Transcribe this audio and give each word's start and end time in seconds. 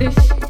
This. 0.00 0.49